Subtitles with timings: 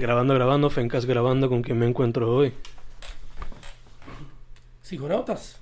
[0.00, 2.54] Grabando, grabando, Fencas grabando con quien me encuentro hoy.
[4.80, 5.60] Psiconautas.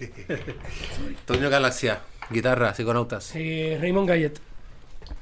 [1.24, 3.30] Toño Galaxia, guitarra, psiconautas.
[3.36, 4.40] Eh, Raymond Gallet.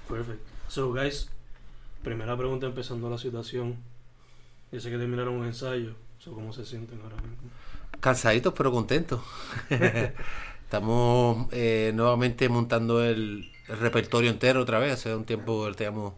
[0.09, 0.41] Perfect.
[0.69, 1.29] So, guys,
[2.03, 3.77] primera pregunta empezando la situación.
[4.73, 5.95] Yo sé que terminaron un ensayo.
[6.19, 7.51] So, ¿Cómo se sienten ahora mismo?
[8.01, 9.21] Cansaditos pero contentos.
[10.65, 14.95] Estamos eh, nuevamente montando el, el repertorio entero otra vez.
[14.95, 16.15] Hace un tiempo que teníamos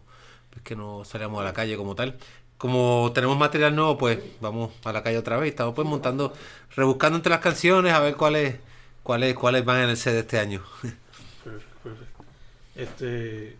[0.57, 2.17] pues, que no salíamos a la calle como tal.
[2.57, 5.49] Como tenemos material nuevo, pues vamos a la calle otra vez.
[5.49, 6.33] Estamos pues montando,
[6.75, 8.55] rebuscando entre las canciones a ver cuáles
[9.03, 10.63] cuáles cuáles van en el set de este año.
[11.43, 12.11] Perfect, perfect.
[12.75, 13.57] Este.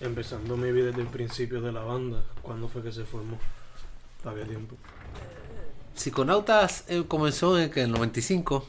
[0.00, 2.22] Empezando, maybe desde el principio de la banda.
[2.42, 3.38] ¿Cuándo fue que se formó?
[4.22, 4.76] ¿Para qué tiempo?
[5.94, 8.66] Psiconautas eh, comenzó en el 95.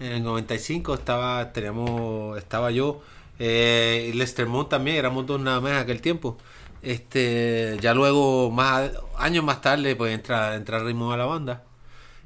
[0.00, 3.02] En el 95 estaba, teníamos, estaba yo
[3.44, 6.38] eh, y Lester Mont también, éramos dos nada más en aquel tiempo.
[6.82, 11.64] Este, ya luego, más años más tarde, pues entra, entra Raymond a la banda.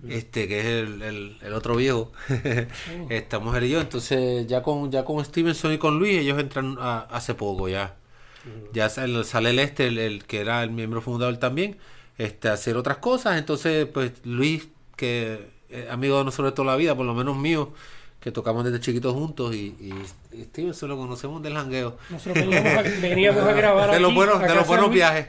[0.09, 2.13] Este, que es el, el- el otro viejo.
[3.11, 3.81] Estamos él y yo.
[3.81, 7.97] Entonces, ya con, ya con Stevenson y con Luis, ellos entran a- hace poco ya.
[8.73, 11.79] Ya sale, sale el este, el, el que era el miembro fundador también,
[12.19, 13.39] este, a hacer otras cosas.
[13.39, 17.37] Entonces, pues Luis, que es amigo de nosotros de toda la vida, por lo menos
[17.37, 17.73] mío,
[18.27, 19.95] que tocamos desde chiquitos juntos, y, y,
[20.37, 21.97] y Stevenson lo conocemos del jangueo.
[22.11, 25.29] Nosotros veníamos a, veníamos a grabar De los buenos, de los viajes.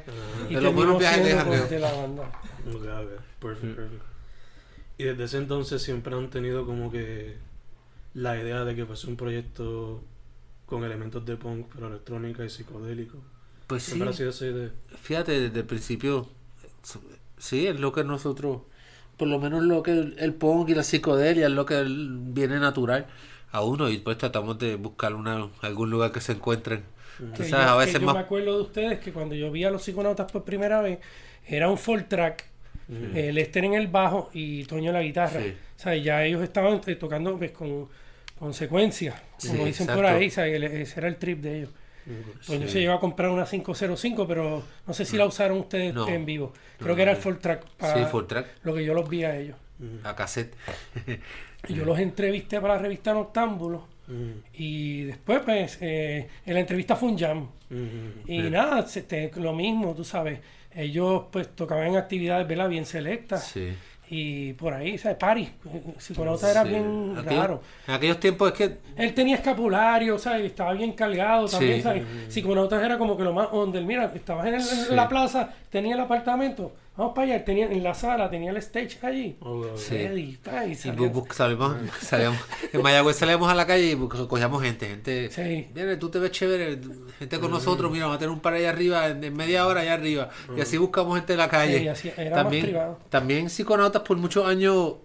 [0.49, 1.67] De los buenos viajes de jangueo.
[1.67, 2.23] de la banda.
[2.67, 3.21] Ok, ok.
[3.39, 4.01] Perfect, perfect.
[4.97, 7.37] Y desde ese entonces siempre han tenido como que
[8.15, 10.01] la idea de que fuese un proyecto
[10.65, 13.19] con elementos de punk, pero electrónica y psicodélico.
[13.67, 14.71] Pues sí, Siempre ha sido esa idea.
[15.03, 16.27] fíjate, desde el principio,
[17.37, 18.63] sí, es lo que nosotros,
[19.17, 23.07] por lo menos lo que el, punk y la psicodelia es lo que viene natural
[23.51, 26.83] a uno y pues tratamos de buscar una, algún lugar que se encuentren.
[27.35, 29.81] Sabes, yo, a veces yo me acuerdo de ustedes que cuando yo vi a los
[29.83, 30.99] psiconautas por primera vez,
[31.47, 32.45] era un full track,
[33.15, 35.41] eh, Lester en el bajo y Toño en la guitarra.
[35.41, 35.53] Sí.
[35.75, 37.87] O sea, ya ellos estaban eh, tocando pues, con,
[38.37, 41.69] con secuencia, como Sí, dicen por ahí, el- ese era el trip de ellos.
[42.45, 42.73] Toño Sí.
[42.73, 46.07] se llegó a comprar una 505, pero no sé si la usaron ustedes No.
[46.07, 46.53] en vivo.
[46.79, 49.23] Creo que era el full track para Sí, full track, lo que yo los vi
[49.23, 49.57] a ellos.
[50.03, 50.55] a cassette.
[51.67, 53.85] Y yo los entrevisté para la revista Noctámbulo.
[54.07, 57.47] Mm, Y después, pues, eh, en la entrevista fue un jam.
[57.69, 60.39] mm, Y nada, se- te- lo mismo, tú sabes.
[60.73, 62.69] Ellos, pues, tocaban en actividades, ¿verdad?
[62.69, 63.47] Bien selectas.
[63.47, 63.73] Sí.
[64.09, 65.17] Y por ahí, ¿sabes?
[65.17, 65.49] Party.
[65.97, 66.69] Psiconauta era Sí.
[66.69, 67.61] bien Aquellos- raro.
[67.87, 70.45] En aquellos tiempos es que Él tenía escapulario, ¿sabes?
[70.45, 71.81] Estaba bien cargado también, Sí.
[71.81, 72.03] ¿sabes?
[72.29, 73.83] Psiconautas era como que lo más under.
[73.83, 74.95] Mira, estabas en, el- en Sí.
[74.95, 76.71] la plaza, tenía el apartamento.
[76.97, 77.45] Vamos para allá.
[77.45, 79.37] Tenía, en la sala tenía el stage allí.
[79.39, 79.77] ok.
[79.77, 79.95] Sí.
[79.95, 80.39] Y
[80.71, 81.77] y salíamos,
[82.73, 83.95] en Mayagüez salíamos a la calle y
[84.27, 85.67] cogíamos gente, gente, Sí.
[85.73, 86.79] viene, tú te ves chévere,
[87.19, 89.81] gente con nosotros, mira, vamos a tener un par allá arriba, en, en media hora
[89.81, 91.79] allá arriba, y así buscamos gente en la calle.
[91.79, 92.99] Sí, así- era más también, privado.
[93.09, 94.95] también psiconautas por muchos años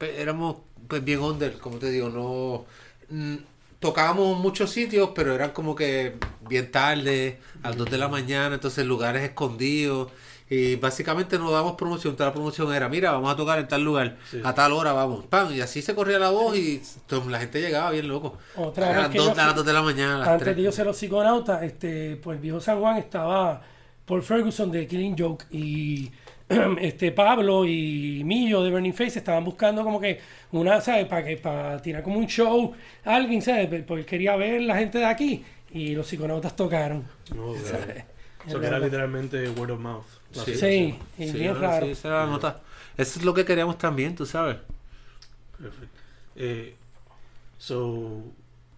[0.00, 2.64] éramos pues bien under, como te digo, no
[3.10, 3.36] mm,
[3.80, 6.14] tocábamos en muchos sitios, pero eran como que
[6.48, 10.10] bien tarde, a las 2 de la mañana, entonces lugares escondidos.
[10.50, 13.82] Y básicamente nos damos promoción, toda la promoción era, mira, vamos a tocar en tal
[13.84, 14.40] lugar, Sí.
[14.42, 16.80] a tal hora vamos, pam, y así se corría la voz y
[17.28, 18.38] la gente llegaba bien loco.
[18.56, 20.18] Otra a vez las que 2 yo a las fui- dos de la mañana, a
[20.20, 20.56] las Antes 3.
[20.56, 23.60] de yo ser los psiconautas, este, pues el viejo San Juan estaba
[24.06, 26.10] Paul Ferguson de Killing Joke y
[26.80, 30.18] este Pablo y Millo de Burning Face estaban buscando como que
[30.52, 31.04] una, ¿sabes?
[31.04, 32.72] Para que para tirar como un show,
[33.04, 33.68] alguien, ¿sabes?
[33.86, 35.44] Porque quería ver la gente de aquí
[35.74, 37.04] y los psiconautas tocaron.
[37.38, 37.56] Ok.
[38.38, 38.52] ¿sabes?
[38.52, 40.04] So que era literalmente word of mouth.
[40.32, 40.54] Sí.
[40.54, 41.86] Sí, y Sí, bien raro.
[41.86, 42.60] sí, esa era la nota.
[42.96, 44.56] Eso es lo que queríamos también, tú sabes.
[45.60, 45.98] Perfecto.
[46.36, 46.76] Eh,
[47.58, 48.22] so,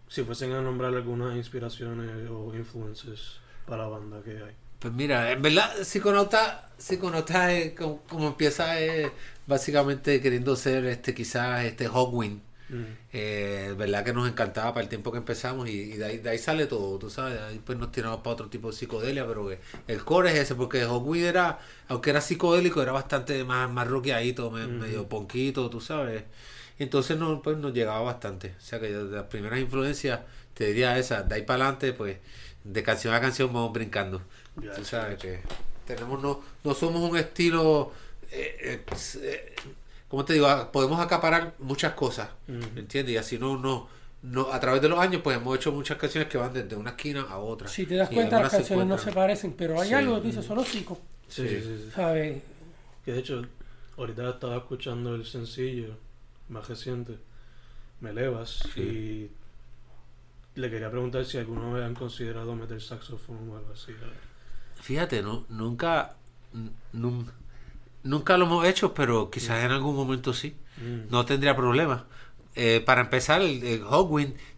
[0.09, 4.55] si fuesen a nombrar algunas inspiraciones o influences para la banda que hay.
[4.79, 9.11] Pues mira, en verdad, Psiconauta, Psiconauta es como, como empieza es
[9.47, 12.41] básicamente queriendo ser este quizás este Hawkwind.
[12.71, 16.19] Mm, Eh, verdad que nos encantaba para el tiempo que empezamos y, y de, ahí,
[16.19, 18.77] de ahí sale todo, tú sabes, de ahí pues nos tiramos para otro tipo de
[18.77, 19.59] psicodelia, pero que
[19.89, 21.59] el core es ese, porque Hawkwind era,
[21.89, 26.23] aunque era psicodélico, era bastante más, más rockeadito, me- medio ponquito, tú sabes.
[26.79, 28.55] Entonces no, pues nos llegaba bastante.
[28.59, 30.21] O sea que de las primeras influencias,
[30.55, 32.17] te diría esa, de ahí para adelante, pues
[32.65, 34.23] de canción a canción vamos brincando.
[34.63, 35.41] Ya, tú sabes que
[35.87, 37.93] tenemos no, no somos un estilo,
[38.31, 38.83] eh,
[39.23, 39.55] eh,
[40.11, 40.47] ¿cómo te digo?
[40.47, 43.15] Ah, Podemos acaparar muchas cosas, ¿me entiendes?
[43.15, 43.89] Y así no, no,
[44.23, 46.91] no, a través de los años, pues hemos hecho muchas canciones que van desde una
[46.91, 47.67] esquina a otra.
[47.69, 49.95] Si te das cuenta, las canciones no se parecen, pero hay Sí.
[49.95, 50.99] algo que tú dices, son hocicos,
[51.29, 51.83] Sí, sí, sí.
[51.87, 51.91] sí.
[51.95, 52.43] ¿sabes?
[53.05, 53.43] Que de hecho,
[53.97, 55.97] ahorita estaba escuchando el sencillo
[56.51, 57.17] más reciente,
[58.01, 59.31] Me Elevas, y
[60.57, 63.93] le quería preguntar si alguna vez han considerado meter saxofón o algo así.
[64.83, 66.17] Fíjate, no, nunca,
[66.93, 67.31] nun-
[68.03, 70.55] nunca lo hemos hecho, pero quizás en algún momento sí.
[70.79, 71.11] Mm.
[71.11, 72.07] No tendría problema.
[72.57, 73.83] Eh, para empezar, el, el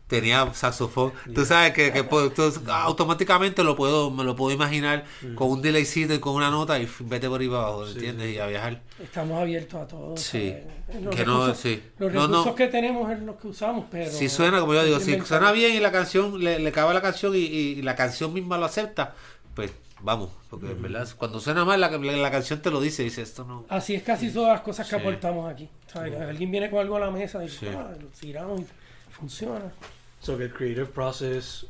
[0.06, 1.12] tenía saxofón.
[1.34, 5.04] Tú sabes que, que puedo- tú- automáticamente lo puedo, me lo puedo imaginar
[5.34, 8.28] con un delaycito y con una nota y vete por ahí para abajo, ¿entiendes?
[8.28, 8.34] sí.
[8.34, 8.82] Y a viajar.
[9.02, 10.16] Estamos abiertos a todo.
[10.18, 10.54] Sí.
[11.02, 11.82] Los Que no, recursos, sí.
[11.98, 12.38] los No, no.
[12.38, 14.10] recursos que tenemos es los que usamos, pero...
[14.10, 17.00] Si suena, como yo digo, si suena bien y la canción, le, le cabe la
[17.00, 19.14] canción y, y la canción misma lo acepta,
[19.54, 19.70] pues
[20.02, 20.30] vamos.
[20.50, 23.44] Porque en verdad, cuando suena mal, la, la, la canción te lo dice, dice esto
[23.44, 23.64] no.
[23.68, 25.00] Así es casi todas las cosas que Sí.
[25.00, 25.68] aportamos aquí.
[25.92, 26.18] ¿sabes?
[26.20, 27.66] Alguien viene con algo a la mesa y Sí.
[27.68, 28.66] ah, lo tiramos y
[29.12, 29.72] funciona.
[30.20, 31.66] So que el creative process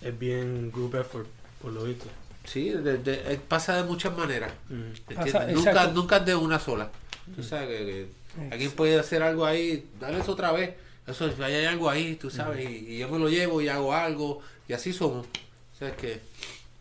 [0.00, 1.28] es bien group effort,
[1.62, 2.06] por lo visto.
[2.44, 4.50] Sí, de- de- eh, pasa de muchas maneras.
[4.68, 5.52] Mm.
[5.54, 6.90] nunca, nunca es de una sola.
[7.36, 7.84] Tú sabes que,
[8.34, 10.74] que alguien puede hacer algo ahí, dale eso otra vez.
[11.06, 14.40] Eso hay algo ahí, tú sabes, y, y yo me lo llevo y hago algo,
[14.68, 15.26] y así somos.
[15.26, 16.20] O sea, es que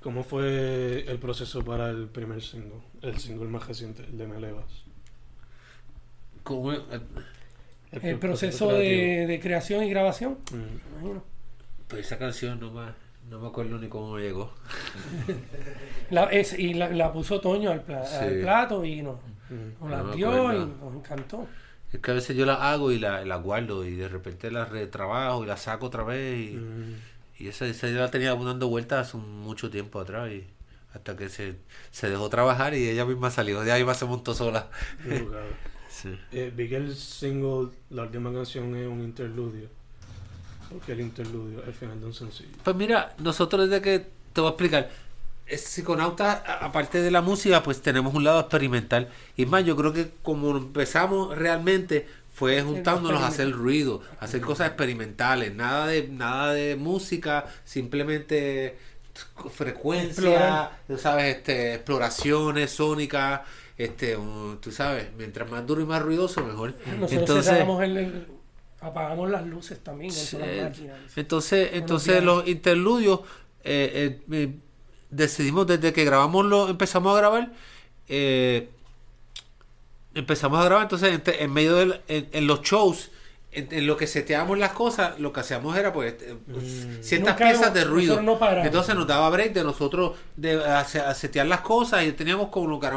[0.02, 2.80] ¿Cómo fue el proceso para el primer single?
[3.02, 4.84] El single más reciente, el de Me Elevas.
[6.44, 6.80] como, eh,
[7.92, 10.56] El pro- proceso de, de creación y grabación, Mm.
[10.56, 11.24] me imagino.
[11.88, 12.92] pues esa canción no me,
[13.30, 14.54] no me acuerdo ni cómo me llegó.
[16.12, 18.16] La, es- y la, la puso Toño al, pla- Sí.
[18.16, 19.18] al plato y nos,
[19.50, 19.82] Mm.
[19.82, 21.48] nos No la dio y nos encantó.
[21.92, 24.66] Es que a veces yo la hago y la, la guardo y de repente la
[24.66, 26.96] retrabajo y la saco otra vez y, Mm.
[27.40, 30.46] Y esa, esa yo la tenía dando vueltas hace un- mucho tiempo atrás y
[30.94, 31.56] hasta que se,
[31.92, 34.70] se dejó trabajar y ella misma salió, de ahí misma se montó sola.
[35.90, 36.18] Sí.
[36.32, 39.68] Eh, vi que el single, la última canción es un interludio.
[40.70, 42.50] Porque el interludio es el final de un sencillo.
[42.64, 44.00] Pues mira, nosotros desde que
[44.32, 44.90] te voy a explicar,
[45.58, 49.10] psiconauta, aparte de la música, pues tenemos un lado experimental.
[49.36, 52.08] Y más, yo creo que como empezamos realmente
[52.40, 58.78] fue juntándonos a hacer ruido, a hacer cosas experimentales, nada de, nada de música, simplemente
[59.52, 63.42] frecuencia, tú sabes, este, exploraciones sónicas,
[63.78, 64.18] este,
[64.62, 66.76] tú sabes, mientras más duro y más ruidoso, mejor.
[66.86, 68.28] Nosotros Entonces, cerramos el, el-
[68.80, 70.38] apagamos las luces también Sí.
[71.18, 73.20] Entonces, entonces los interludios
[73.66, 74.54] eh, eh, eh,
[75.10, 77.52] decidimos desde que grabamos lo empezamos a grabar
[78.08, 78.70] eh,
[80.20, 83.10] empezamos a grabar entonces en, en medio del en, en los shows
[83.52, 87.02] en, en lo que seteábamos las cosas lo que hacíamos era pues eh, Mm.
[87.02, 91.14] ciertas Nunca piezas de ruido no entonces nos daba break de nosotros de a, a
[91.16, 92.88] setear las cosas y teníamos como lo que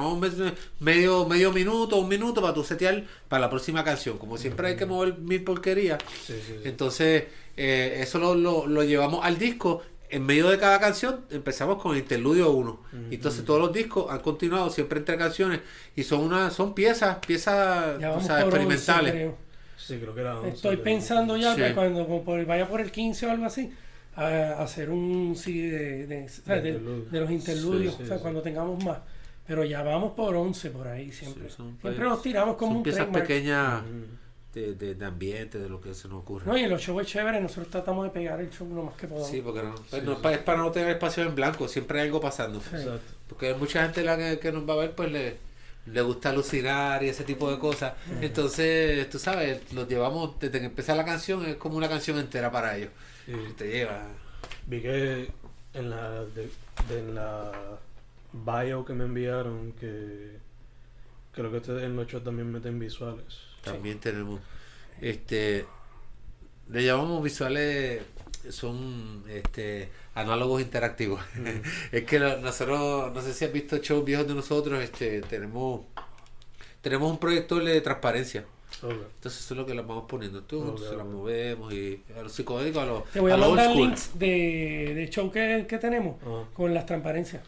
[0.81, 4.77] medio medio minuto un minuto para tu setear para la próxima canción como siempre hay
[4.77, 6.55] que mover mil porquerías Sí, sí, sí.
[6.65, 7.25] entonces,
[7.57, 9.83] eh, eso lo, lo, lo llevamos al disco.
[10.13, 12.81] En medio de cada canción empezamos con el interludio 1.
[13.11, 15.61] Y Entonces todos los discos han continuado siempre entre canciones
[15.97, 19.13] y son una, son piezas, piezas Ya tú vamos sabes, por 11, experimentales.
[19.13, 19.37] creo.
[19.77, 20.85] Sí, creo que era 11, Estoy creo.
[20.85, 21.63] pensando ya Sí.
[21.63, 23.73] que cuando por- vaya por el 15 o algo así,
[24.15, 26.29] a, hacer un CD de,
[27.11, 28.23] de, los interludios, Sí, sí, o sea, sí.
[28.23, 28.99] cuando tengamos más.
[29.47, 31.49] Pero ya vamos por 11 por ahí siempre.
[31.49, 33.83] Sí, son- siempre nos tiramos como Son un piezas pequeñas.
[34.55, 36.45] De, de, de ambiente, de lo que se nos ocurre.
[36.47, 38.95] No, y en los shows es chévere, nosotros tratamos de pegar el show lo más
[38.97, 39.29] que podamos.
[39.31, 40.21] Sí, porque no, pues Sí, no, sí.
[40.33, 42.61] es para no tener espacio en blanco, siempre hay algo pasando.
[42.61, 42.69] Sí.
[42.77, 43.13] Exacto.
[43.29, 45.37] Porque hay mucha gente la que, que nos va a ver, pues le,
[45.87, 47.95] le gusta alucinar y ese tipo de cosas.
[48.21, 52.51] Entonces, tú sabes, los llevamos desde que empieza la canción, es como una canción entera
[52.53, 52.91] para ellos.
[53.27, 53.33] Sí.
[53.33, 54.03] Y te lleva.
[54.67, 55.31] Vi que
[55.75, 56.51] en la, de,
[56.89, 57.51] de- en la
[58.35, 60.37] bio que me enviaron que
[61.33, 63.25] creo que ustedes en los shows también meten visuales.
[63.63, 64.41] También tenemos,
[65.01, 65.67] este,
[66.71, 68.03] le llamamos visuales,
[68.51, 71.23] son este análogos interactivos.
[71.93, 75.83] es que no- nosotros, no sé si has visto shows viejos de nosotros, este, tenemos,
[76.81, 78.45] tenemos un proyector de transparencia.
[78.83, 81.11] Entonces eso es lo que le vamos poniendo tú, Ok, entonces la ok.
[81.11, 83.77] movemos y a los psicodélicos, a los, Te voy a a mandar school.
[83.87, 86.49] links de, de show que, que tenemos Ajá.
[86.55, 87.43] con las transparencias.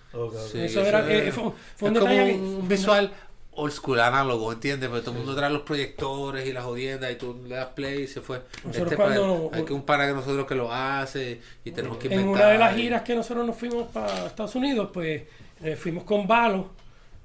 [0.52, 3.12] Sí, eso era, eh, fue, fue un es como detalle que- un visual
[3.56, 4.88] old school análogo, ¿entiendes?
[4.88, 8.02] Porque todo el mundo trae los proyectores y las jodiendas y tú le das play
[8.02, 8.40] y se fue.
[8.64, 12.08] Nosotros Este cuando- hay que un para que nosotros que lo hace y tenemos que
[12.08, 12.34] En inventar.
[12.42, 15.22] una de las giras que nosotros nos fuimos para Estados Unidos, pues
[15.62, 16.70] eh, fuimos con Balo,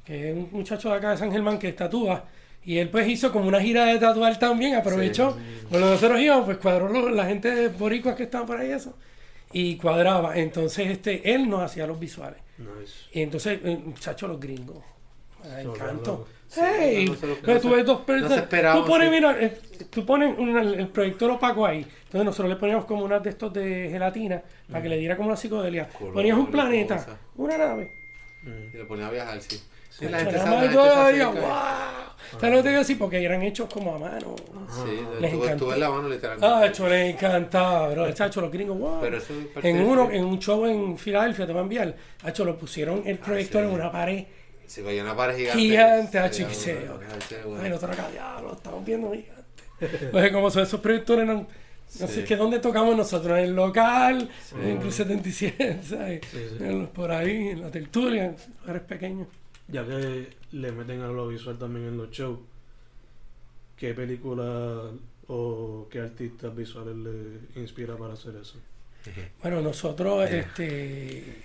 [0.05, 2.24] que es un muchacho de acá de San Germán que tatúa.
[2.63, 5.36] Y él pues hizo como una gira de tatuar también, aprovechó.
[5.69, 8.93] Cuando nosotros íbamos, pues cuadró lo- la gente de boricuas que estaban por ahí eso.
[9.51, 10.38] y cuadraba.
[10.38, 12.39] Entonces este él nos hacía los visuales.
[12.59, 12.93] Nice.
[13.13, 14.77] Y entonces, eh, muchachos, los gringos.
[15.60, 16.27] Encanto.
[16.55, 18.50] Hey, no lo- pero no tú ves dos no personas.
[18.50, 19.13] tú pones, sí.
[19.15, 19.60] mira, eh,
[19.91, 21.86] tú pones un- el, el proyector opaco ahí.
[22.05, 25.29] Entonces nosotros le poníamos como unas de estos de gelatina para que le diera como
[25.29, 25.88] la psicodelia.
[25.89, 26.51] Color, Ponías un cosa.
[26.58, 27.05] planeta,
[27.36, 27.91] una nave.
[28.74, 29.62] Y lo ponía a viajar, sí.
[29.91, 31.29] Sí, la gente nada sabe, más la acerca.
[31.29, 32.39] wow.
[32.39, 32.96] ¿Sabes lo que te digo así?
[32.96, 34.36] Porque eran hechos como a mano.
[34.69, 36.48] Sí, Les tú, tú ves la mano literalmente.
[36.48, 38.05] Ah, hecho, les encantaba, bro.
[38.05, 39.00] El chacho, los gringos, wow.
[39.01, 41.96] Pero eso es en uno, en un show en Filadelfia, te va a enviar.
[42.24, 43.74] Hacho, lo pusieron el proyector Ah, sí.
[43.74, 44.24] en una pared.
[44.69, 45.59] Se veía una pared gigante.
[45.61, 46.43] Gigante, sí,
[47.45, 47.63] bueno.
[47.63, 50.09] Ay, nosotros acá, ya lo estamos viendo gigante.
[50.13, 51.33] Oye, como son esos proyectores, no,
[51.99, 54.29] no sé qué dónde tocamos nosotros, en el local,
[54.61, 56.21] en Cruz 77, ¿sabes?
[56.31, 56.63] Sí, sí.
[56.63, 59.27] En los- por ahí, en la tertulia, lugares pequeños.
[59.69, 62.39] Ya que le meten a lo visual también en los shows,
[63.77, 64.91] ¿qué película
[65.27, 68.55] o qué artistas visuales le inspira para hacer eso?
[69.41, 71.43] Bueno, nosotros, este,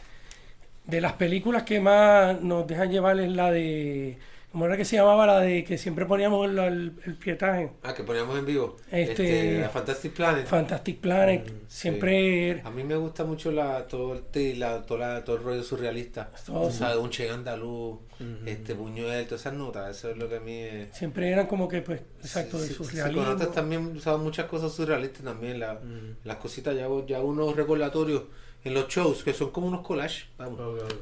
[0.84, 4.18] de las películas que más nos dejan llevar es la de,
[4.52, 5.26] ¿cómo era que se llamaba?
[5.26, 7.70] La de que siempre poníamos el, el, el pietaje.
[7.82, 8.76] Ah, que poníamos en vivo.
[8.90, 10.46] Este- la Fantastic Planet.
[10.46, 12.60] Fantastic Planet, Mm, siempre...
[12.64, 16.30] A mí me gusta mucho la, todo, el, la, todo, la- todo el rollo surrealista.
[16.44, 18.46] Todo, O sea, un Che andaluz, Ujú.
[18.46, 19.96] este Buñuel, todas esas notas.
[19.96, 20.90] Eso es lo que a mí es.
[20.96, 23.22] Siempre eran como que, pues, exacto, de Sí, sí, surrealismo.
[23.22, 25.58] Psiconautas también usaban muchas cosas surrealistas también.
[25.60, 25.80] La.
[26.24, 28.24] Las cositas, ya, ya unos recordatorios
[28.64, 30.24] en los shows que son como unos collages.
[30.38, 30.58] Vamos.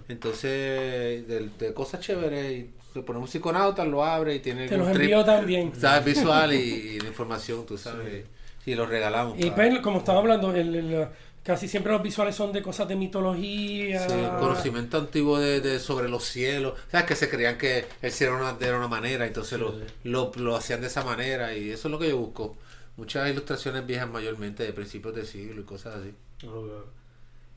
[0.09, 4.81] Entonces, de, de cosas chéveres, y le ponemos psiconautas, lo abre y tiene Te un
[4.83, 5.73] los trip, envío también.
[5.81, 6.05] ¿sabes?
[6.05, 8.25] visual y, y la información, tú sabes.
[8.67, 9.39] Y los regalamos.
[9.39, 11.09] Y para- pues, como estaba hablando, el- el-
[11.43, 14.09] casi siempre los visuales son de cosas de mitología.
[14.09, 16.75] Sí, conocimiento antiguo de, de- sobre los cielos.
[16.91, 17.07] ¿Sabes?
[17.07, 19.85] Que se creían que el cielo era una, era una manera, entonces lo, sí.
[20.05, 21.57] lo, lo hacían de esa manera.
[21.57, 22.57] Y eso es lo que yo busco.
[22.97, 26.13] Muchas ilustraciones viejas mayormente de principios de siglo y cosas así.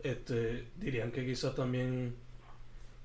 [0.05, 2.15] Este, dirían que quizás también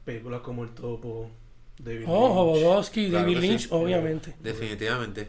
[0.05, 1.31] películas como El Topo,
[1.79, 3.49] David Oh, Lynch, Jodorowsky, Claro David sí.
[3.49, 4.35] Lynch, obviamente.
[4.41, 5.29] Definitivamente.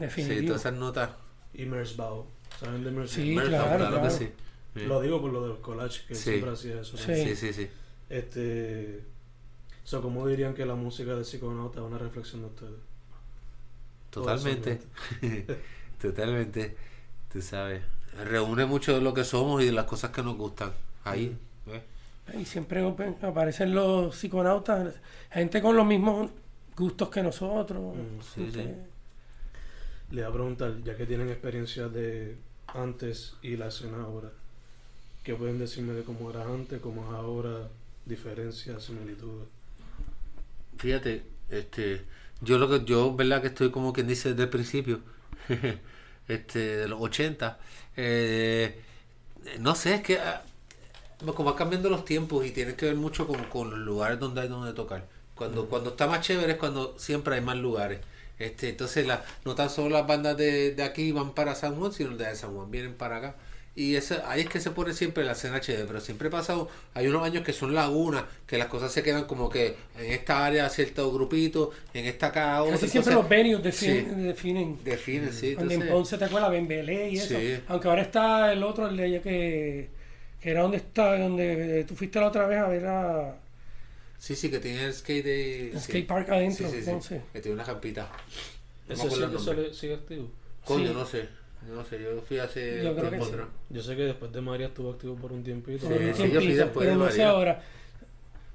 [0.00, 1.10] ok, Sí, todas esas notas.
[1.54, 2.26] y Merzbow.
[2.58, 3.24] ¿Saben de Merzbow?
[3.24, 4.02] Sí, claro, claro.
[4.02, 4.28] que sí.
[4.74, 4.80] Sí.
[4.86, 6.22] Lo digo por lo del collage, que Sí.
[6.30, 6.96] siempre hacía eso.
[6.96, 7.14] Sí.
[7.14, 7.68] Sí, sí, sí.
[8.08, 9.02] Este,
[9.84, 12.80] so, ¿cómo dirían que la música de Psiconauta es una reflexión de ustedes?
[14.10, 14.80] Totalmente.
[16.00, 16.76] Totalmente.
[17.32, 17.82] Tú sabes.
[18.24, 20.72] Reúne mucho de lo que somos y de las cosas que nos gustan.
[21.04, 21.36] Ahí.
[21.66, 21.82] ¿ves?
[22.40, 24.94] Y siempre pues, aparecen los psiconautas,
[25.30, 26.30] gente con los mismos
[26.76, 27.96] gustos que nosotros.
[27.96, 28.68] Mm, sí, sí.
[30.10, 32.36] Le voy a preguntar, ya que tienen experiencia de
[32.68, 34.30] antes y la escena ahora,
[35.24, 37.68] ¿qué pueden decirme de cómo era antes, cómo es ahora,
[38.04, 39.48] diferencias, similitudes?
[40.78, 42.02] Fíjate, este,
[42.40, 45.00] yo lo que yo, verdad que estoy como quien dice desde el principio,
[46.28, 47.58] este, de los 80,
[47.96, 48.80] eh,
[49.60, 50.42] no sé, es que ah,
[51.24, 54.42] como van cambiando los tiempos y tiene que ver mucho con, con los lugares donde
[54.42, 55.06] hay donde tocar.
[55.34, 58.00] Cuando, cuando está más chévere es cuando siempre hay más lugares.
[58.38, 61.92] Este, entonces la, no tan solo las bandas de, de aquí van para San Juan,
[61.92, 63.36] sino de San Juan vienen para acá.
[63.74, 66.68] Y ese, ahí es que se pone siempre la escena HD, pero siempre he pasado,
[66.92, 70.44] hay unos años que son lagunas, que las cosas se quedan como que en esta
[70.44, 72.74] área cierto grupito, en esta acá otro.
[72.74, 74.04] Casi siempre los venues definen.
[74.14, 74.22] sí.
[74.22, 74.78] definen.
[74.84, 75.54] definen, sí.
[75.54, 77.28] Cuando en entonces- Ponce te acuerdas, Bembelé y eso.
[77.38, 77.60] Sí.
[77.68, 79.88] Aunque ahora está el otro, el de allá que,
[80.42, 83.36] que era donde está, donde tú fuiste la otra vez a ver a
[84.18, 85.70] Sí, sí, que tiene el skate de...
[85.72, 85.84] el sí.
[85.84, 86.68] skate park adentro.
[86.68, 87.22] Sí, sí, sí, Ponce.
[87.32, 88.02] que tiene una campita.
[88.88, 90.30] No me ¿Ese acuerdo el sigue, activo?
[90.64, 90.94] Coño, Sí.
[90.94, 91.28] no sé.
[91.68, 93.32] Yo no sé, yo fui hace Yo creo tiempo que sí.
[93.32, 93.48] atrás.
[93.70, 95.86] Yo sé que después de María estuvo activo por un tiempito.
[95.86, 97.30] Sí, un sí, yo fui tiempito, después pero de no sé María.
[97.30, 97.62] ahora.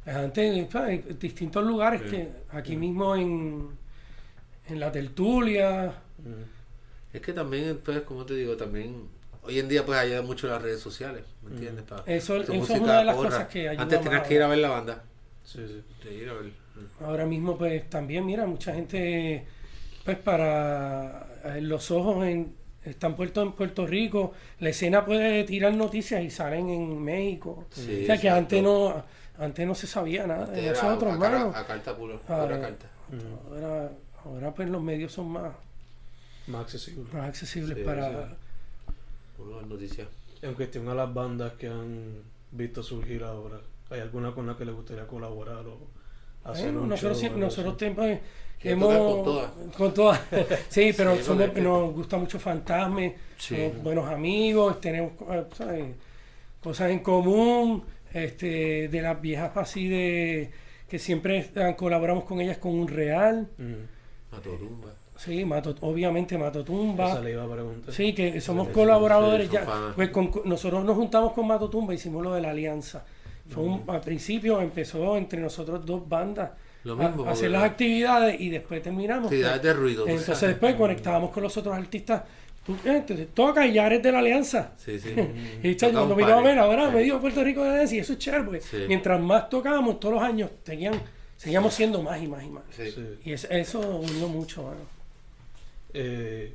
[0.06, 1.20] Antes, ¿sabes?
[1.20, 2.10] distintos lugares Sí.
[2.12, 3.70] que aquí mismo en,
[4.70, 5.94] en la tertulia.
[6.20, 7.16] Mm.
[7.16, 9.10] Es que también, pues, como te digo, también...
[9.48, 11.86] Hoy en día, pues, ayuda mucho las redes sociales, ¿me entiendes?
[12.06, 13.30] Eso- es una de las corra.
[13.30, 15.04] cosas que ayuda Antes más tenías que ir a ver la banda.
[15.46, 15.84] Sí, sí.
[16.08, 16.52] De ir a ver.
[17.02, 19.46] Ahora mismo, pues también, mira, mucha gente,
[20.04, 25.74] pues para eh, los ojos en, están puestos en Puerto Rico, la escena puede tirar
[25.74, 27.66] noticias y salen en México.
[27.72, 29.02] Sí, o sea que antes no,
[29.40, 31.54] antes no se sabía nada de Era nosotros, a, hermano.
[31.56, 32.86] a carta puro, Ahora- carta.
[33.50, 33.92] Ahora,
[34.26, 35.54] ahora pues los medios son más,
[36.48, 37.06] Más accesible.
[37.14, 38.36] más accesibles Sí, para...
[39.38, 40.08] Uno las noticias.
[40.42, 44.66] En cuestión a las bandas que han visto surgir ahora, ¿hay alguna con la que
[44.66, 45.78] les gustaría colaborar o
[46.44, 48.20] hacer Bueno, un nosotros show sí- nosotros tenemos,
[48.60, 49.52] Que hemos con todas.
[49.76, 50.22] con todas.
[50.70, 53.72] sí, pero Sí, somos- porque- nos gusta mucho Fantasme, Sí.
[53.84, 55.96] buenos amigos, tenemos eh, ¿sabes?
[56.62, 60.52] cosas en común, este, de las viejas así de
[60.88, 64.36] que siempre eh, colaboramos con ellas con un real, Mm.
[64.36, 64.94] A Torumba.
[65.18, 67.10] Sí, Mato, obviamente Matotumba.
[67.12, 67.94] Esa le iba a preguntar.
[67.94, 69.66] Sí, que somos colaboradores ya.
[69.96, 73.04] Pues con- nosotros nos juntamos con Matotumba, hicimos lo de la alianza.
[73.50, 76.52] Fue un- al principio empezó entre nosotros dos bandas
[76.84, 79.26] Lo a- mismo, a, hacer las la- actividades y después terminamos.
[79.26, 80.08] Actividades de ruido.
[80.08, 80.56] entonces sabes.
[80.56, 82.24] después conectábamos con los otros artistas.
[82.66, 84.72] Tú eh, te- te toca y ya eres de la alianza.
[84.78, 85.14] Sí, sí.
[85.64, 86.96] Y cuando me a ver, ahora Sí.
[86.96, 88.78] me dio Puerto Rico de y eso es chévere, porque Sí.
[88.90, 90.94] mientras más tocábamos todos los años, tenían,
[91.38, 92.64] seguíamos siendo más y más y más.
[92.72, 92.92] Sí.
[92.92, 93.02] Sí.
[93.24, 94.97] Y es- eso unió mucho, mano.
[95.94, 96.54] Eh,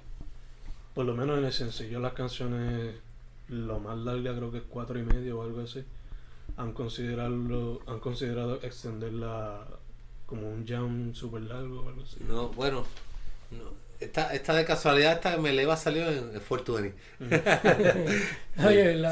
[0.95, 2.95] por lo menos en el sencillo las canciones,
[3.49, 5.85] lo más larga creo que es cuatro y medio o algo así.
[6.57, 9.67] Han considerado, han considerado extenderla
[10.27, 12.17] como un jam super largo o algo así.
[12.29, 12.85] No, bueno,
[13.51, 13.83] no.
[14.01, 16.35] Esta, esta de casualidad, esta me le iba a salir en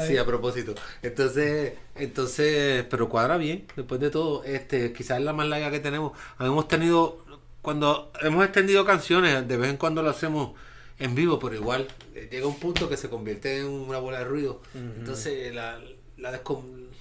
[0.01, 0.75] de- Sí, a propósito.
[1.01, 5.79] Entonces, entonces, pero cuadra bien, después de todo, este, quizás es la más larga que
[5.79, 6.11] tenemos.
[6.39, 7.20] Hemos tenido,
[7.61, 10.53] cuando hemos extendido canciones, de vez en cuando lo hacemos
[10.99, 14.25] en vivo, pero igual eh, llega un punto que se convierte en una bola de
[14.25, 14.61] ruido.
[14.73, 15.79] Entonces la,
[16.17, 16.41] la,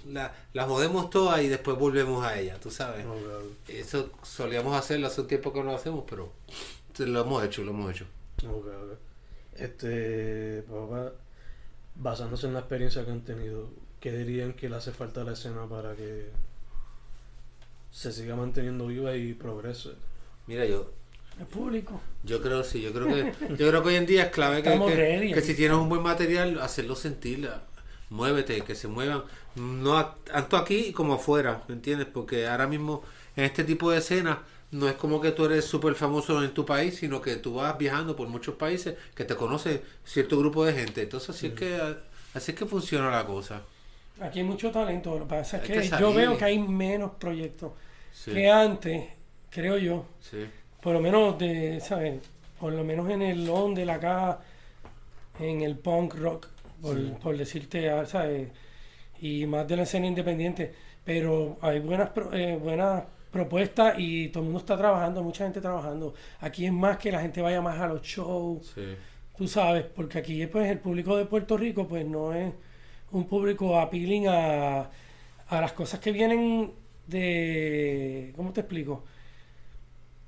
[0.06, 3.04] la, la jodemos toda y después volvemos a ella, tú sabes.
[3.04, 3.42] Claro.
[3.68, 6.32] Eso solíamos hacerlo hace un tiempo que no lo hacemos, pero
[6.98, 8.06] lo hemos hecho, lo hemos hecho.
[8.46, 8.98] Ok, ok.
[9.54, 11.12] Este, papá,
[11.96, 13.68] basándose en la experiencia que han tenido,
[14.00, 16.30] ¿qué dirían que le hace falta a la escena para que
[17.90, 19.90] se siga manteniendo viva y progrese?
[20.50, 20.78] Mira, yo,
[21.40, 22.00] el público.
[22.23, 24.71] Yo creo sí, yo creo que yo creo que hoy en día es clave que,
[25.33, 27.50] que- si tienes un buen material, hacerlo sentir,
[28.11, 29.23] muévete, que se muevan,
[29.57, 32.09] no tanto aquí como afuera, ¿me entiendes?
[32.12, 33.02] Porque ahora mismo
[33.37, 34.38] en este tipo de escenas
[34.71, 37.76] no es como que tú eres súper famoso en tu país, sino que tú vas
[37.78, 41.02] viajando por muchos países que te conoce cierto grupo de gente.
[41.02, 41.80] Entonces así es que
[42.35, 43.62] así es que funciona la cosa.
[44.21, 45.19] Aquí hay mucho talento.
[45.19, 47.73] Lo que pasa es que, que yo veo que hay menos proyectos
[48.12, 49.09] Sí, que antes,
[49.50, 50.07] creo yo.
[50.21, 50.47] sí.
[50.80, 52.21] Por lo menos de, ¿sabes?
[52.59, 54.38] Por lo menos en el de la acá,
[55.38, 56.49] en el punk rock,
[56.80, 58.49] por, por decirte, ah, ¿sabes?
[59.21, 60.75] Y más de la escena independiente.
[61.04, 66.14] Pero hay buenas, eh, buenas propuestas y todo el mundo está trabajando, mucha gente trabajando.
[66.40, 68.97] Aquí es más que la gente vaya más a los shows, sí.
[69.36, 72.52] tú sabes, porque aquí pues el público de Puerto Rico pues no es
[73.13, 74.91] un público appealing a,
[75.49, 76.73] a las cosas que vienen
[77.06, 79.04] de, ¿cómo te explico?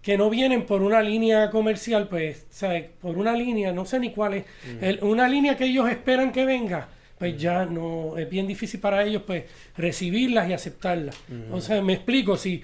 [0.03, 2.87] Que no vienen por una línea comercial, pues, ¿sabes?
[3.01, 4.45] Por una línea, no sé ni cuál es,
[4.81, 6.88] el- una línea que ellos esperan que venga,
[7.19, 9.45] pues ya no, es bien difícil para ellos, pues,
[9.77, 11.17] recibirlas y aceptarlas.
[11.53, 12.62] O sea, me explico, si,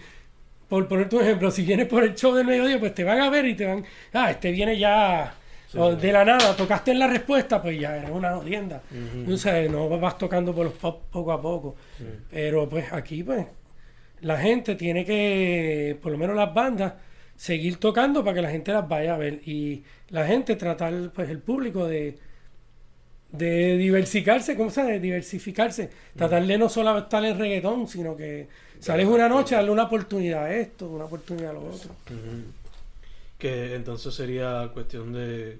[0.69, 3.31] por poner tu ejemplo, si vienes por el show del mediodía, pues te van a
[3.31, 5.35] ver y te van, ah, este viene ya
[5.75, 8.83] o de la nada, tocaste en la respuesta, pues ya era una jodienda.
[9.33, 11.77] O sea, no vas tocando por los pop poco a poco.
[12.31, 13.47] Pero pues aquí, pues,
[14.23, 16.95] la gente tiene que, por lo menos las bandas,
[17.39, 19.41] seguir tocando para que la gente las vaya a ver.
[19.49, 22.19] Y la gente tratar, pues, el público de
[23.33, 24.83] de diversificarse, ¿cómo se?
[24.83, 25.91] De diversificarse.
[26.17, 28.49] Tratar de no solo estar en reggaetón, sino que
[28.81, 31.91] sales una noche, darle una oportunidad a esto, una oportunidad a lo otro.
[33.39, 35.59] Que entonces sería cuestión de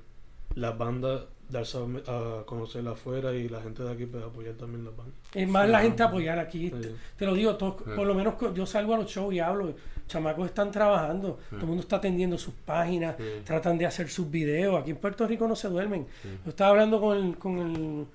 [0.55, 4.97] las bandas darse a, conocer afuera y la gente de aquí pues, apoyar también las
[4.97, 5.15] bandas.
[5.35, 6.71] Es más la gente apoyar aquí.
[6.71, 6.95] Sí.
[7.17, 9.75] Te lo digo, todos- por lo menos yo salgo a los shows y hablo.
[10.09, 14.81] Chamacos están trabajando, todo el mundo está atendiendo sus páginas, tratan de hacer sus videos.
[14.81, 16.07] Aquí en Puerto Rico no se duermen.
[16.45, 18.07] Yo estaba hablando con el, con el,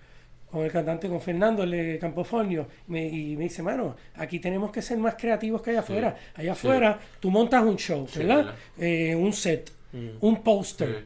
[0.51, 4.71] con el cantante, con Fernando, el de Campofonio, me- y me dice, mano, aquí tenemos
[4.71, 6.15] que ser más creativos que allá afuera.
[6.35, 8.35] Allá afuera tú montas un show, ¿verdad?
[8.37, 8.55] ¿verdad?
[8.77, 10.07] Eh, un set, Mm.
[10.21, 11.05] un póster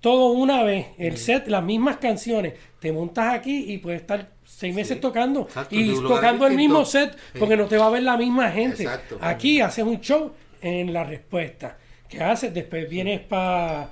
[0.00, 1.02] todo una vez, Mm.
[1.02, 5.00] el set, las mismas canciones, te montas aquí y puedes estar seis meses Sí.
[5.00, 7.38] tocando Exacto, y tocando el mismo set Sí.
[7.38, 8.82] porque no te va a ver la misma gente.
[8.84, 9.18] Exacto.
[9.20, 11.76] Aquí haces un show en la respuesta.
[12.08, 12.52] ¿Qué haces?
[12.52, 13.88] Después vienes para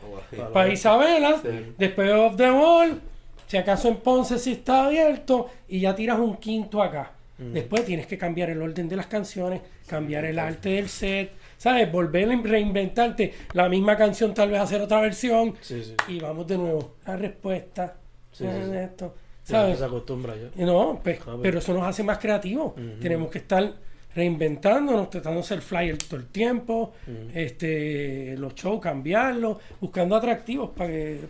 [0.53, 1.49] Para Isabela, Sí.
[1.79, 3.01] después Off the Wall,
[3.47, 7.13] si acaso en Ponce sí está abierto y ya tiras un quinto acá.
[7.39, 11.91] Después tienes que cambiar el orden de las canciones, cambiar el arte del set, ¿sabes?
[11.91, 15.95] Volver a reinventarte la misma canción, tal vez hacer otra versión Sí, sí.
[16.09, 16.97] y vamos de nuevo.
[17.07, 17.97] La respuesta.
[18.39, 19.15] Esto,
[19.51, 19.79] ¿Sabes?
[19.79, 20.65] se acostumbra ya.
[20.65, 21.39] No, pues, Sabe.
[21.43, 22.75] pero eso nos hace más creativos.
[23.01, 23.73] Tenemos que estar
[24.15, 26.93] reinventándonos, tratando de hacer flyer todo el tiempo,
[27.35, 31.21] este, los shows, cambiarlos, buscando atractivos para que...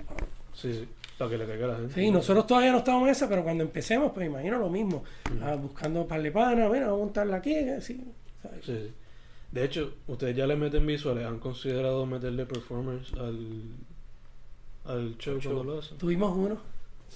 [0.54, 0.88] Sí, sí.
[1.18, 1.94] Para que le caiga a la gente.
[1.94, 5.04] Sí, nosotros todavía no estamos en esa, pero cuando empecemos, pues imagino lo mismo.
[5.42, 8.02] Ah, buscando par de panas, bueno, vamos a montarla aquí, así.
[8.42, 8.64] ¿sabes?
[8.64, 8.92] Sí, sí.
[9.52, 13.62] De hecho, ustedes ya le meten visuales, han considerado meterle performers al,
[14.86, 15.98] al show cuando lo hacen.
[15.98, 16.56] Tuvimos uno,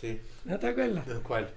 [0.00, 0.20] Sí.
[0.44, 1.04] ¿no te acuerdas?
[1.22, 1.48] ¿Cuál?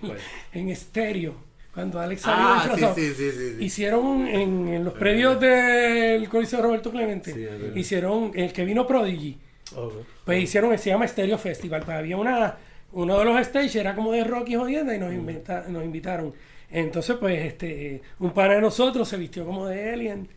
[0.00, 0.18] ¿Cuál?
[0.52, 1.34] En estéreo.
[1.72, 2.94] Cuando Alex salió Ah, sí, disfrazado.
[2.94, 3.64] sí, sí, sí, sí.
[3.64, 9.38] Hicieron en, en los predios del Coliseo Roberto Clemente, Sí, hicieron el que vino Prodigy.
[9.74, 9.92] Ok.
[10.24, 11.82] Pues hicieron, se llama Stereo Festival.
[11.84, 12.56] Pues había una,
[12.92, 16.32] uno de los stages era como de rock y jodienda y nos, inventa- nos invitaron.
[16.76, 20.28] Entonces, pues, este, un pana de nosotros se vistió como de alien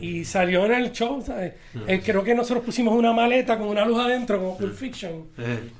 [0.00, 1.52] y salió en el show, ¿sabes?
[1.86, 5.26] Eh, creo que nosotros pusimos una maleta con una luz adentro, como Pulp Fiction.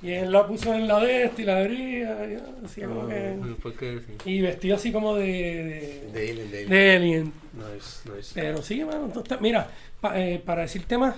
[0.03, 2.07] Y él la puso en la de este y la abría.
[2.25, 3.99] y hacía como que- ¿Por qué?
[4.25, 4.31] Sí.
[4.31, 6.69] Y vestido así como de, de, De Alien, de Alien.
[6.71, 7.33] de alien.
[7.55, 8.31] Nice, nice.
[8.35, 9.69] Pero sí, mano, estás- mira,
[10.01, 11.17] pa- eh, para decirte más,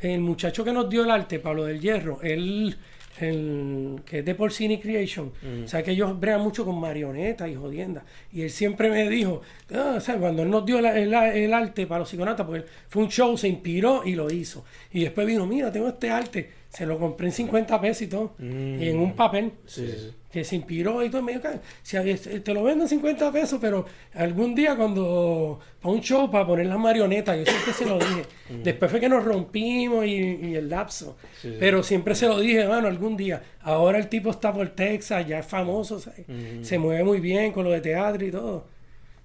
[0.00, 2.76] el muchacho que nos dio el arte, Pablo del Hierro, él,
[3.22, 5.32] el, que es de Porcini Creation,
[5.64, 8.04] o sea que ellos bregan mucho con marionetas y jodiendas.
[8.32, 9.42] Y él siempre me dijo,
[9.74, 12.64] ah, o sea, cuando él nos dio la- el, el arte para los psiconautas, porque
[12.88, 14.64] fue un show, se inspiró y lo hizo.
[14.92, 18.34] Y después vino, mira, tengo este arte, se lo compré en 50 pesos y todo,
[18.38, 20.10] y en un papel Sí, sí.
[20.30, 21.96] que se inspiró y todo, me dijo, "Cara, si
[22.40, 26.66] te lo vendo en 50 pesos, pero algún día cuando, para un show, para poner
[26.66, 28.22] las marionetas, yo siempre se lo dije.
[28.64, 31.56] Después fue que nos rompimos y, y el lapso, Sí.
[31.58, 33.42] pero siempre se lo dije, mano, algún día.
[33.62, 36.26] Ahora el tipo está por Texas, ya es famoso, ¿sabes?
[36.62, 38.66] se mueve muy bien con lo de teatro y todo.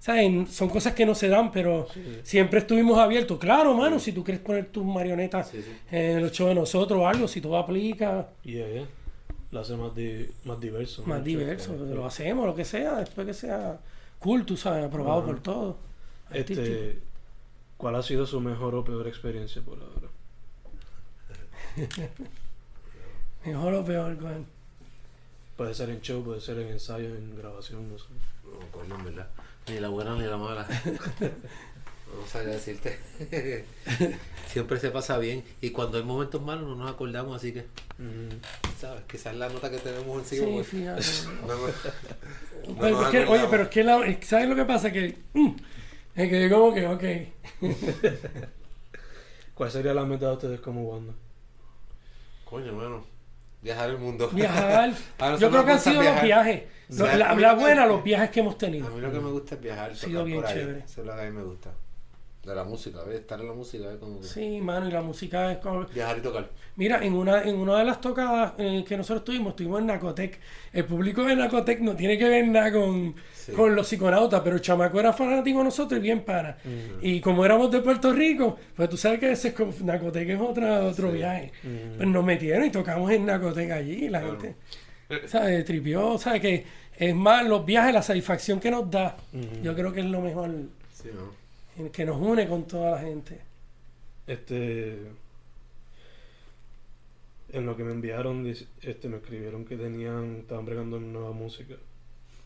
[0.04, 0.50] ¿Sabes?
[0.54, 1.86] Son cosas que no se dan, pero
[2.22, 3.38] siempre estuvimos abiertos.
[3.38, 5.70] Claro, mano, si tú quieres poner tus marionetas Sí, sí.
[5.90, 8.86] en los shows de nosotros o algo, si todo aplica, Yeah, yeah.
[9.50, 11.04] Lo hace más, di- más diverso.
[11.06, 11.24] más ¿no?
[11.24, 11.94] diverso, Sí.
[11.94, 13.78] lo hacemos, lo que sea, después que sea
[14.18, 15.76] cool, tú sabes, aprobado por todos.
[16.30, 16.98] Este,
[17.78, 20.08] ¿Cuál ha sido su mejor o peor experiencia por ahora?
[23.46, 24.46] Mejor o peor, Gwen.
[25.56, 28.06] Puede ser en show, puede ser en ensayo, en grabación, no sé.
[28.44, 29.28] No acuerdo, en verdad.
[29.68, 30.66] Ni la buena ni la mala.
[32.14, 32.96] No sabía decirte.
[34.46, 35.42] Siempre se pasa bien.
[35.60, 37.64] Y cuando hay momentos malos no nos acordamos, así que,
[38.80, 39.02] ¿sabes?
[39.10, 40.46] Quizás la nota que tenemos encima.
[40.46, 41.02] Sí, pues, fíjate.
[41.46, 44.92] no, no- Pero nos es que- oye, pero es que la- ¿sabes lo que pasa?
[44.92, 45.56] Que mm,
[46.14, 47.04] es que como que, ok.
[49.54, 51.14] ¿Cuál sería la meta de ustedes como banda?
[52.44, 53.04] Coño, hermano.
[53.64, 54.28] Viajar el mundo.
[54.28, 54.92] Viajar.
[55.40, 56.62] Yo creo que han sido los viajes.
[56.90, 56.98] Sí.
[56.98, 58.90] Lo- la, A buena, los viajes que hemos A tenido.
[58.90, 60.54] mí lo que me gusta es viajar, Ha sido bien por ahí.
[60.54, 60.78] chévere.
[60.80, 61.70] Eso es lo que a mí me gusta.
[62.44, 63.20] De la música, ¿ves?
[63.20, 63.96] Estar en la música, ¿ves?
[63.98, 65.86] Como que Sí, mano, y la música es como...
[65.86, 66.50] Viajar y tocar.
[66.76, 70.38] Mira, en una, en una de las tocadas eh, que nosotros tuvimos, estuvimos en Nacotec.
[70.72, 73.52] El público de Nacotec no tiene que ver nada con, Sí.
[73.52, 76.56] con los psiconautas, pero el chamaco era fanático de nosotros y bien pana.
[77.00, 80.40] Y como éramos de Puerto Rico, pues tú sabes que ese es como, Nacotec es
[80.40, 81.50] otra, otro viaje.
[81.96, 84.38] Pues nos metieron y tocamos en Nacotec allí y la Claro.
[84.40, 85.64] gente, ¿sabes?
[85.64, 86.40] Tripió, ¿sabes?
[86.42, 86.64] Que
[86.98, 89.16] es más los viajes, la satisfacción que nos da.
[89.62, 90.50] Yo creo que es lo mejor
[90.92, 91.42] Sí, ¿no?
[91.92, 93.40] Que nos une con toda la gente.
[94.26, 94.98] Este.
[97.52, 98.46] En lo que me enviaron,
[98.82, 101.74] este, me escribieron que tenían, estaban bregando nueva música.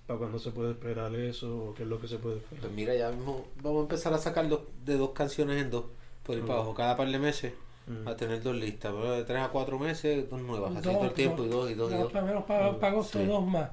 [0.07, 1.69] ¿Para cuándo se puede esperar eso?
[1.71, 2.61] ¿O qué es lo que se puede esperar?
[2.63, 5.85] Pues mira, ya mismo vamos a empezar a sacar dos- de dos canciones en dos.
[6.25, 6.47] Por ahí Mm.
[6.47, 7.53] para abajo, cada par de meses.
[7.87, 8.07] Mm.
[8.07, 11.05] A tener dos listas, pero de tres a cuatro meses, dos nuevas, así Dos, todo
[11.07, 12.13] el tiempo, y dos, y dos, y dos.
[12.13, 13.25] Para menos para, para agosto Sí.
[13.27, 13.71] dos más.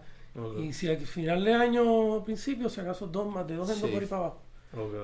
[0.62, 3.90] Y si al final de año, principio, si acaso dos más, de dos en dos
[3.90, 4.42] por ahí para abajo.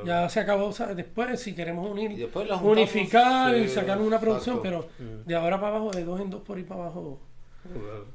[0.06, 4.20] Ya se acabó, o sea, después si queremos Y unir, juntamos, unificar y sacar una
[4.20, 4.88] producción, exacto.
[4.98, 5.28] pero Mm.
[5.28, 7.20] de ahora para abajo, de dos en dos por ahí para abajo.
[7.66, 8.08] ok.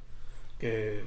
[0.59, 1.01] Que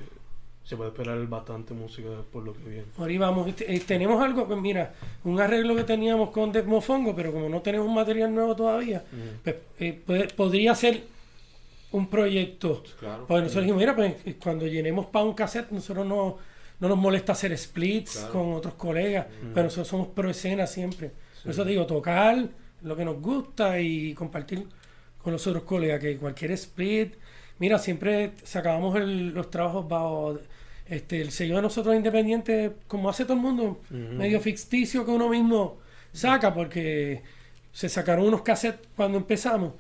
[0.64, 2.86] se puede esperar bastante música por lo que viene.
[2.96, 3.48] Por ahí vamos.
[3.48, 7.62] Este, eh, tenemos algo, pues mira, un arreglo que teníamos con Desmofongo, pero como no
[7.62, 9.44] tenemos material nuevo todavía, Mm.
[9.44, 11.02] pues, eh, puede- podría ser
[11.92, 12.84] un proyecto.
[13.00, 13.26] Claro.
[13.28, 16.38] Pues nosotros dijimos, mira, pues cuando llenemos para un cassette, nosotros no,
[16.80, 18.32] no nos molesta hacer splits Claro.
[18.34, 21.12] con otros colegas, pero nosotros somos pro escena siempre.
[21.44, 22.48] Por eso digo, tocar
[22.82, 24.66] lo que nos gusta y compartir
[25.22, 27.16] con los otros colegas, que cualquier split,
[27.60, 30.38] mira, siempre sacábamos el- los trabajos bajo
[30.86, 35.30] este, el sello de nosotros independiente, como hace todo el mundo, medio ficticio que uno
[35.30, 35.78] mismo
[36.14, 37.22] saca, porque
[37.72, 39.74] se sacaron unos cassettes cuando empezamos.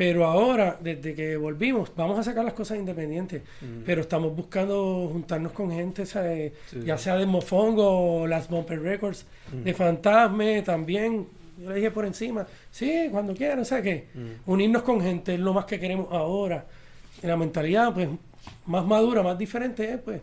[0.00, 3.42] Pero ahora, desde que volvimos, vamos a sacar las cosas independientes.
[3.84, 6.54] Pero estamos buscando juntarnos con gente, ¿sabes?
[6.70, 6.80] Sí.
[6.86, 11.26] ya sea de Mofongo o las Bumper Records, de Fantasme también.
[11.60, 14.06] Yo le dije por encima, sí, cuando quieran, ¿sabes qué?
[14.46, 16.64] Unirnos con gente es lo más que queremos ahora.
[17.22, 18.08] Y la mentalidad, pues,
[18.64, 20.22] más madura, más diferente es, pues,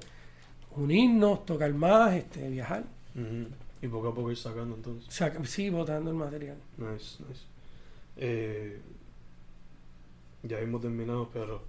[0.75, 2.83] unirnos, tocar más, este, viajar.
[3.79, 5.13] Y poco a poco ir sacando entonces.
[5.13, 6.57] Saca- sí, botando el material.
[6.79, 7.43] Nice, nice.
[8.17, 8.79] Eh,
[10.43, 11.63] ya hemos terminado, pero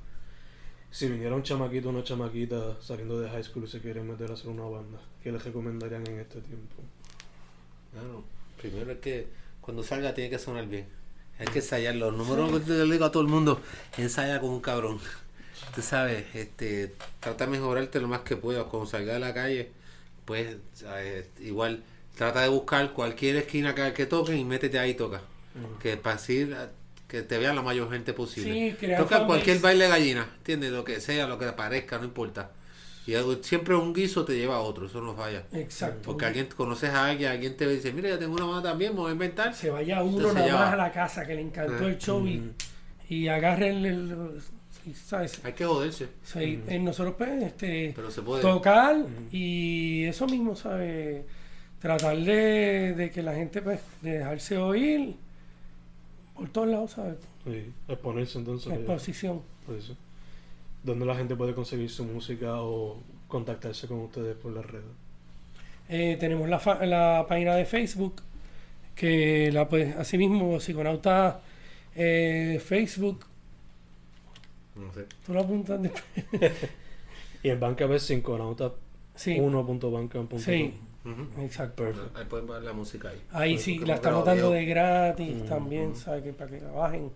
[0.90, 4.30] si viniera un chamaquito o una chamaquita saliendo de high school y se quieren meter
[4.30, 6.76] a hacer una banda, ¿qué les recomendarían en este tiempo?
[7.92, 8.24] Bueno,
[8.60, 9.28] primero es que
[9.60, 10.86] cuando salga tiene que sonar bien.
[11.38, 11.94] Hay que ensayar.
[11.94, 13.60] Los números que te digo a todo el mundo,
[13.96, 14.98] ensaya como un cabrón.
[15.74, 18.64] Tú sabes, este, trata de mejorarte lo más que puedas.
[18.64, 19.70] Cuando salga a la calle,
[20.24, 21.26] pues ¿sabes?
[21.40, 21.84] igual
[22.16, 25.22] trata de buscar cualquier esquina que, que toquen y métete ahí y toca.
[25.80, 26.48] Que para así
[27.08, 28.76] que te vean la mayor gente posible.
[28.78, 30.70] Sí, toca cualquier baile de gallina, ¿entiendes?
[30.70, 32.50] Lo que sea, lo que te parezca, no importa.
[33.06, 35.44] Y siempre un guiso te lleva a otro, eso no falla.
[35.54, 36.00] Exacto.
[36.04, 39.00] Porque alguien conoces a alguien, alguien te dice, mira, yo tengo una mano también, me
[39.00, 39.54] voy a inventar.
[39.54, 41.88] se vaya uno Entonces nada ya más a la casa que le encantó Ah.
[41.88, 42.54] el show y, Mm.
[43.08, 44.42] y agarre el,
[45.06, 45.40] ¿sabes?
[45.42, 48.42] Hay que joderse, Sí, eh, nosotros pues este pero se puede.
[48.42, 48.96] tocar
[49.32, 51.24] y eso mismo, ¿sabes?
[51.80, 55.14] Tratar de, de que la gente pues de dejarse oír
[56.38, 57.16] por todos lados, ¿sabes?
[57.44, 58.72] Sí, exponerse entonces.
[58.72, 59.42] Exposición.
[59.66, 59.96] por eso.
[60.82, 64.86] ¿Dónde la gente puede conseguir su música o contactarse con ustedes por las redes?
[65.88, 68.22] Eh, tenemos la, fa- la página de Facebook,
[68.94, 71.40] que la pues, así mismo, Psiconauta
[71.94, 73.24] eh, Facebook,
[74.76, 75.06] No sé.
[75.26, 76.52] tú lo apuntas después.
[77.42, 78.72] Y el Bandcamp es 5nauta
[79.14, 80.38] Sí, 1.bandcamp.com.
[80.40, 80.74] sí,
[81.12, 81.42] Ujú.
[81.42, 81.84] exacto.
[81.84, 82.18] Perfecto.
[82.18, 83.22] Ahí pueden ver la música ahí.
[83.32, 85.96] Ahí sí, la estamos dando de gratis también.
[85.96, 86.22] ¿sabes?
[86.22, 87.10] Que para que la bajen.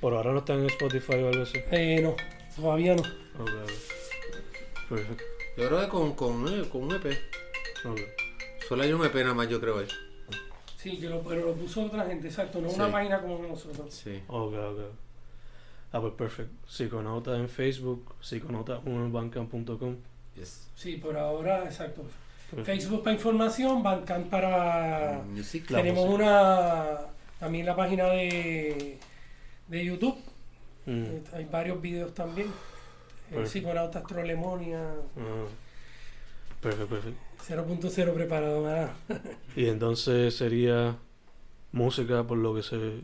[0.00, 1.58] Por ahora no están en Spotify o algo así.
[1.70, 2.14] Eh, no,
[2.56, 3.02] todavía no.
[3.02, 4.88] Ok, ok.
[4.88, 5.24] Perfecto.
[5.56, 7.16] Yo creo que con, con, eh, con un EP.
[8.68, 9.88] Solo hay un EP nada más, yo creo ahí.
[10.76, 13.86] Sí, que lo, pero lo puso otra gente, exacto, no una página como nosotros.
[13.94, 14.22] Sí.
[14.28, 14.80] Ok, ok.
[15.92, 16.52] Ah, pues perfecto.
[16.66, 20.02] Psiconauta en Facebook, psiconauta1 en.
[20.34, 20.68] Yes.
[20.74, 22.02] Sí, por ahora, exacto.
[22.50, 22.64] Perfecto.
[22.64, 25.22] Facebook para información, Bandcamp para...
[25.28, 25.70] Music.
[25.70, 26.24] La Tenemos música.
[26.24, 26.98] una...
[27.40, 28.98] También la página de,
[29.68, 30.16] de YouTube.
[30.86, 31.04] Mm.
[31.04, 32.48] Eh, Hay varios videos también.
[33.30, 33.50] El Perfecto.
[33.50, 34.80] Psiconautas Trolemonia
[35.16, 35.46] Ah.
[36.60, 37.20] Perfecto, perfecto.
[37.46, 38.94] 0.0 preparado, nada.
[39.56, 40.96] Y entonces sería
[41.72, 43.00] música por lo que se.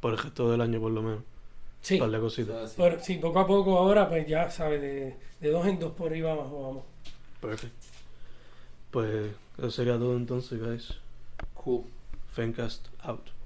[0.00, 1.22] por el resto del año por lo menos.
[1.80, 2.56] Sí, Un par de cositas.
[2.64, 2.74] Ah, sí.
[2.76, 6.12] por- sí, poco a poco ahora, pues ya sabes, de, de dos en dos por
[6.12, 6.50] ahí vamos.
[6.50, 6.84] vamos.
[7.40, 7.76] Perfecto.
[8.90, 10.94] Pues eso sería todo entonces, guys.
[11.54, 11.84] Cool.
[12.32, 13.37] Fencast out.